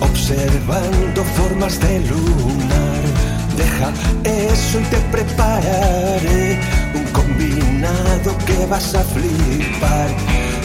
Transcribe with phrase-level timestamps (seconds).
[0.00, 3.02] observando formas de lunar.
[3.56, 3.92] Deja
[4.24, 6.58] eso y te prepararé
[6.94, 10.08] un combinado que vas a flipar.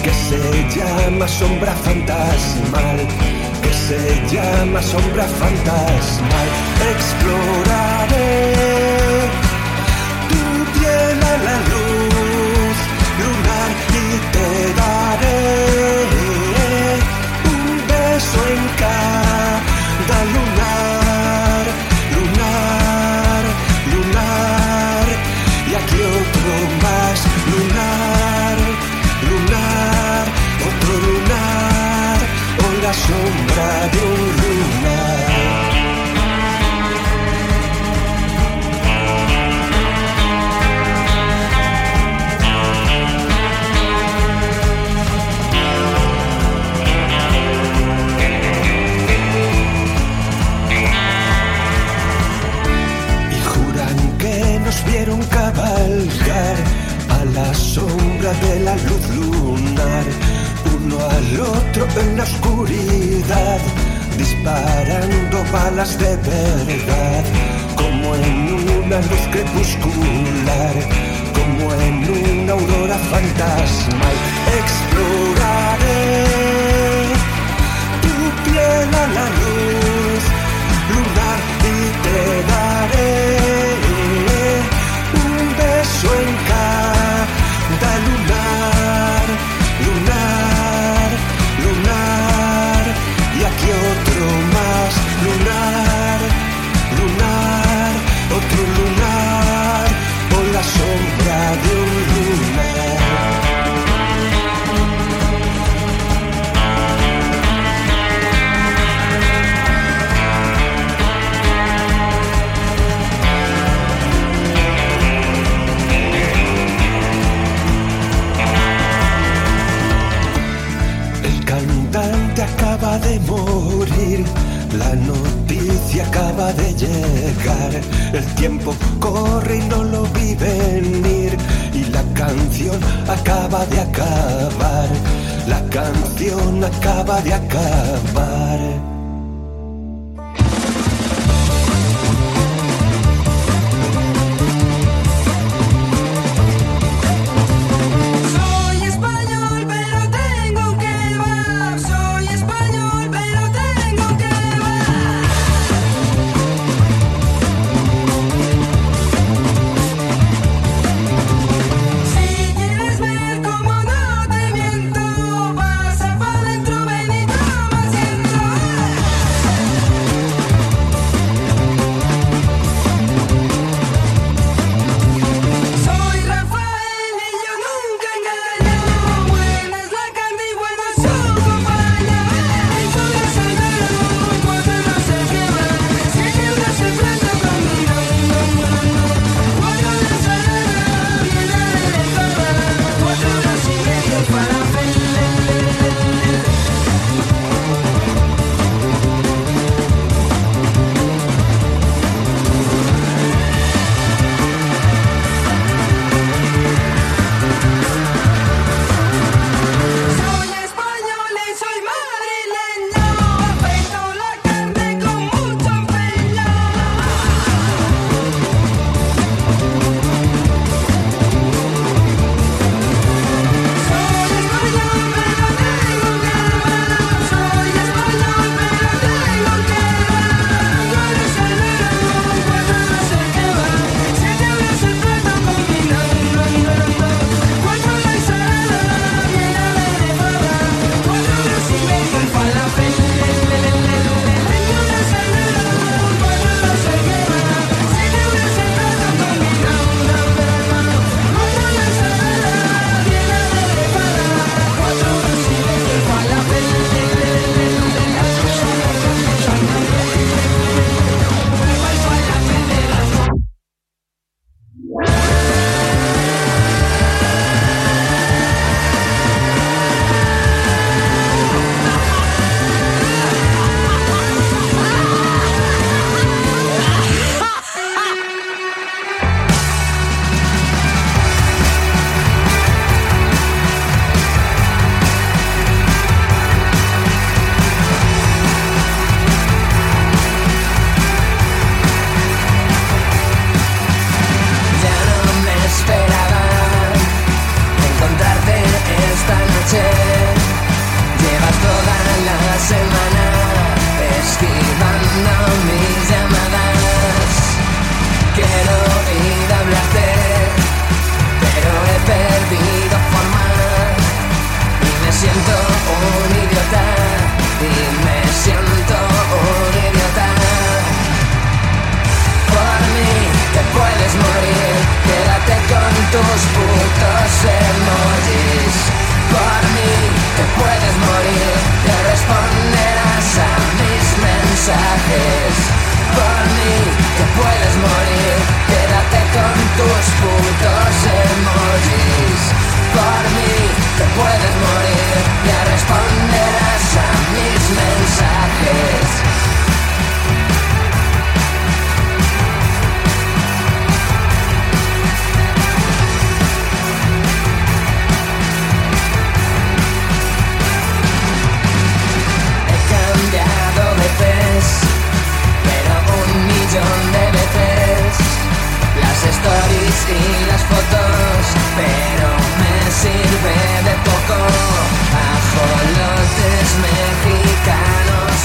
[0.03, 2.99] Que se llama sombra fantasmal.
[3.61, 4.01] Que se
[4.33, 6.47] llama sombra fantasmal.
[6.95, 8.29] Exploraré
[10.29, 12.77] tu piel a la luz
[13.19, 14.47] lunar y te
[14.79, 16.38] daré
[18.19, 21.63] beso en cada lunar,
[22.15, 23.43] lunar,
[23.93, 25.05] lunar
[25.69, 26.53] y aquí otro
[26.83, 27.17] más
[27.51, 28.57] lunar,
[29.29, 30.25] lunar,
[30.69, 32.17] otro lunar
[32.65, 34.98] o la sombra de un lunar.
[55.09, 56.57] Vieron cabalgar
[57.09, 60.03] a la sombra de la luz lunar,
[60.75, 63.59] uno al otro en la oscuridad,
[64.17, 67.23] disparando balas de verdad,
[67.75, 70.75] como en una luz crepuscular,
[71.33, 71.95] como en
[72.43, 74.15] una aurora fantasmal.
[74.61, 76.05] Exploraré
[78.01, 79.05] tu piel a
[86.03, 86.48] un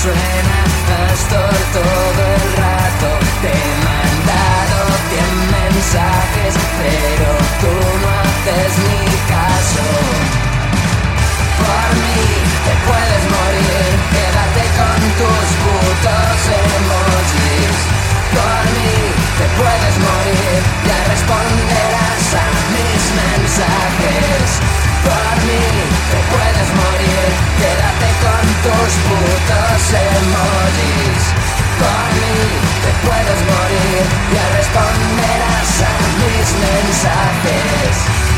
[0.05, 0.61] Suena
[1.15, 3.09] Astor todo el rato.
[3.41, 4.77] Te he mandado
[5.09, 7.29] cien mensajes, pero
[7.63, 9.01] tú no haces ni
[9.33, 9.87] caso.
[11.57, 12.21] Por mí
[12.69, 17.77] te puedes morir, quédate con tus putos emojis.
[18.37, 18.93] Por mí
[19.41, 22.47] te puedes morir, ya responderás a
[22.77, 24.45] mis mensajes.
[25.01, 25.65] Por mí
[26.13, 27.44] te puedes morir.
[28.65, 31.23] dos putos emojis.
[31.81, 32.39] Con mí
[32.83, 38.34] te puedes morir y responderás a mis mensajes.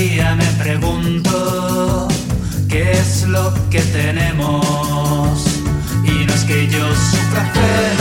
[0.00, 2.08] día me pregunto
[2.68, 5.44] qué es lo que tenemos.
[6.04, 7.99] Y no es que yo sufra fe.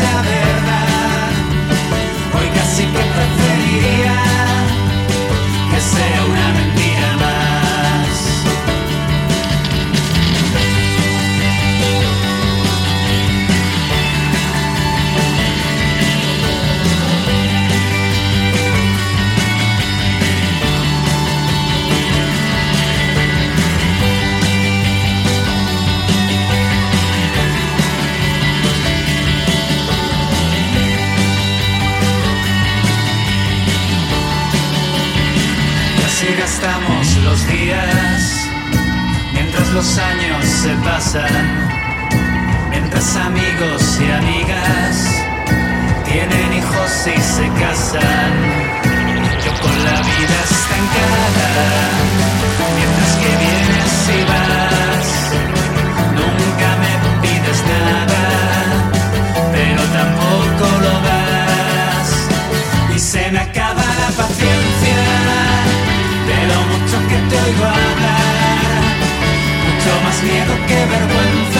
[0.00, 0.39] seven.
[39.72, 41.32] Los años se pasan,
[42.70, 45.24] mientras amigos y amigas
[46.04, 48.32] tienen hijos y se casan,
[49.44, 51.48] yo con la vida estancada,
[52.76, 55.08] mientras que vienes y vas,
[56.18, 56.92] nunca me
[57.22, 58.22] pides nada,
[59.52, 62.08] pero tampoco lo das,
[62.92, 63.59] dicen acá.
[70.10, 71.59] más miedo que vergüenza.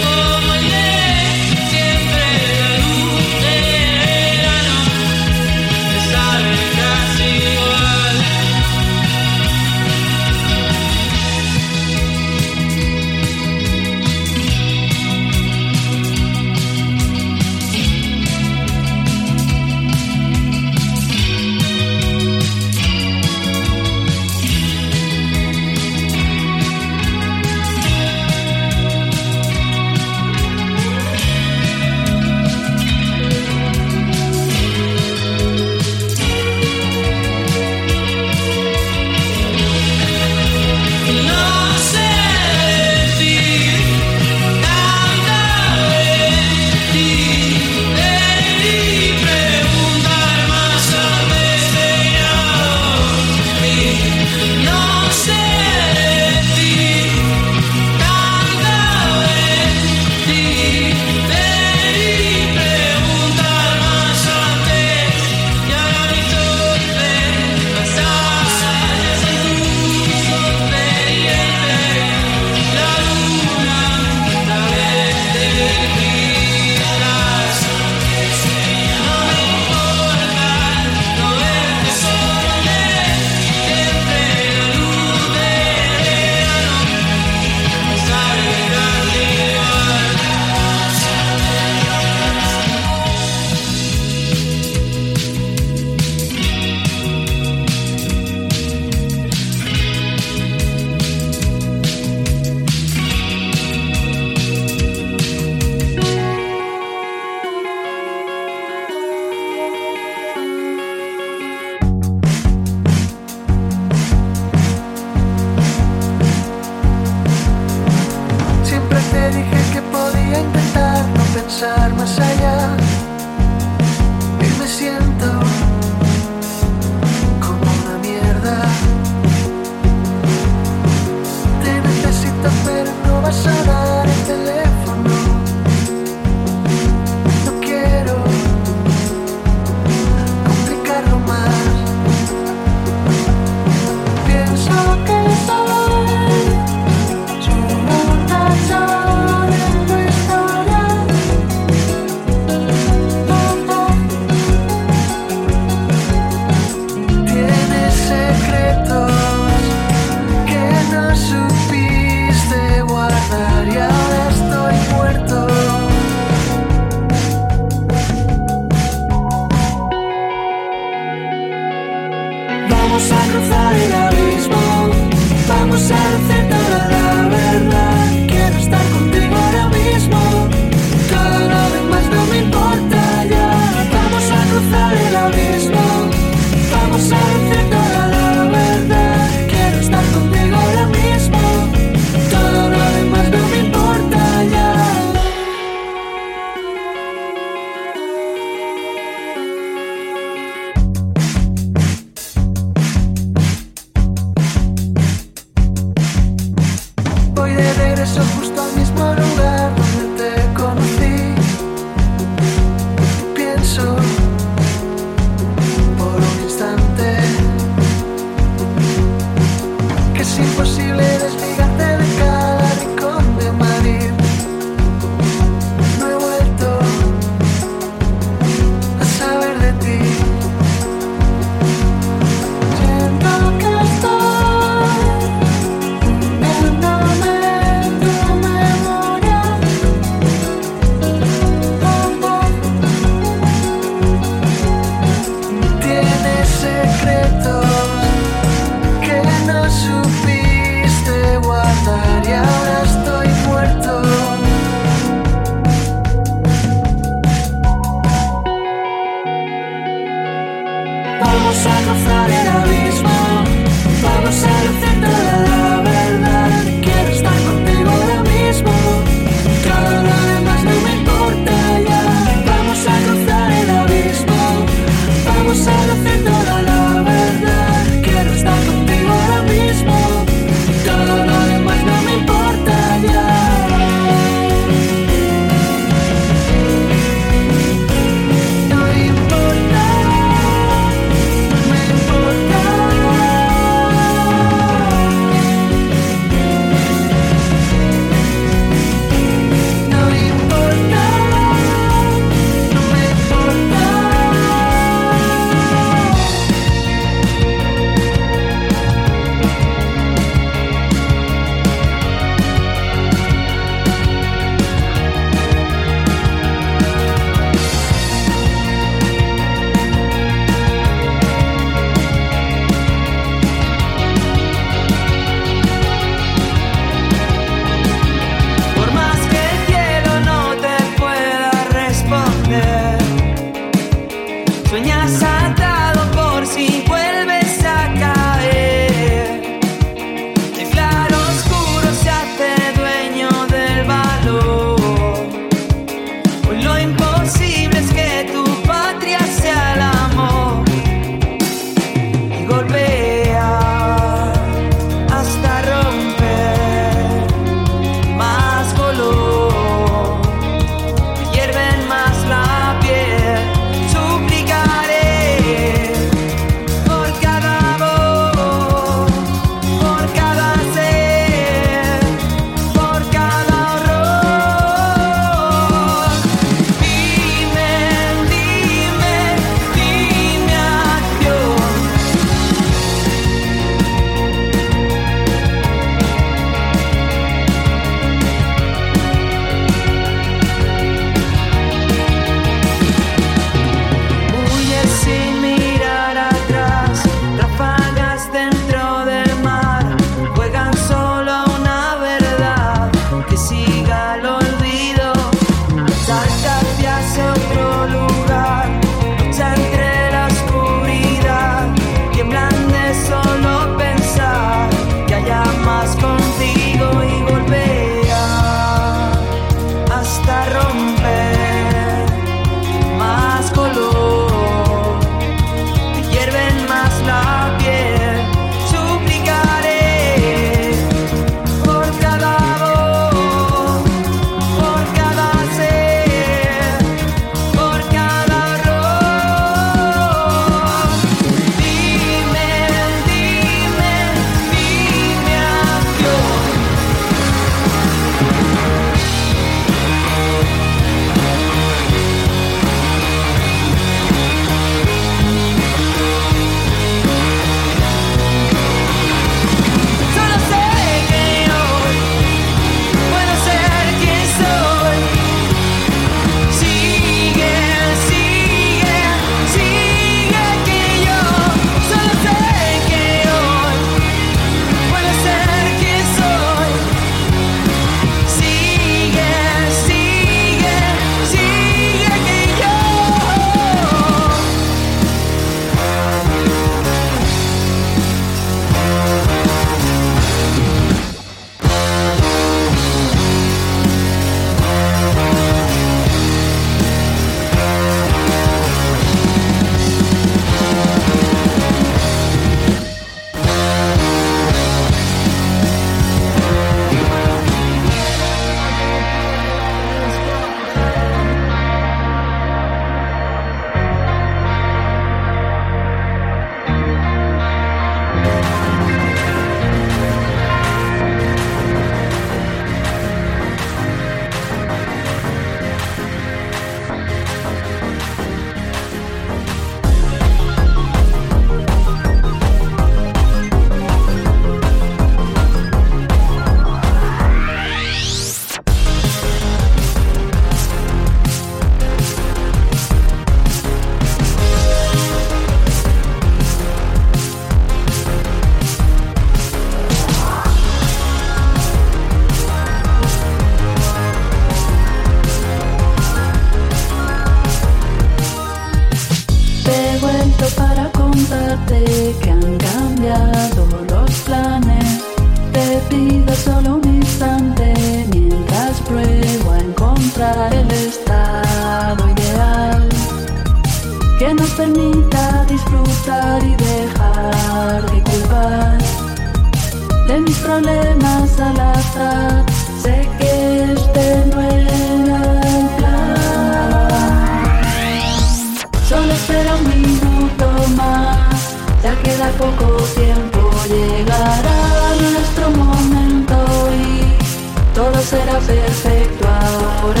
[598.02, 600.00] será perfecto ahora.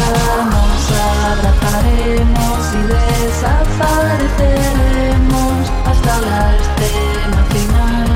[0.50, 0.90] Nos
[1.30, 8.08] abrazaremos y desapareceremos hasta la escena final.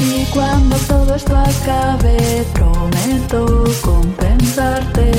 [0.00, 5.12] Y Cuando todo esto acabe, prometo compensarte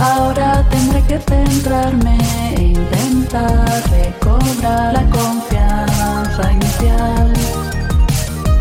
[0.00, 2.16] Ahora tendré que centrarme
[2.56, 7.34] e intentar recobrar la confianza inicial.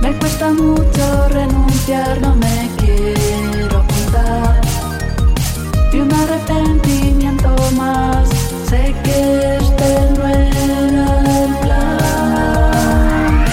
[0.01, 4.59] Me cuesta mucho renunciar, no me quiero juntar.
[5.93, 8.27] Y un arrepentimiento más,
[8.69, 13.45] sé que este no era el plan.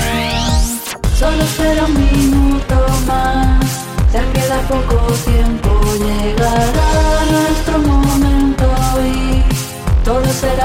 [1.16, 2.74] Solo será un minuto
[3.06, 3.64] más,
[4.12, 5.70] ya queda poco tiempo,
[6.00, 6.85] llegará.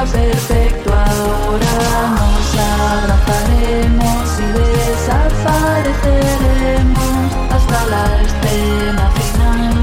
[0.06, 9.76] perfecto, ahora nos abrazaremos y desapareceremos hasta la escena final.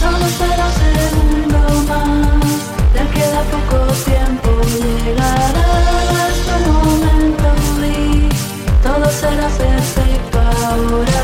[0.00, 2.60] Solo será un segundo más,
[2.94, 4.50] ya queda poco tiempo,
[5.04, 5.68] llegará
[6.12, 7.48] nuestro momento
[7.84, 7.86] y
[8.82, 11.15] todo será perfecto ahora.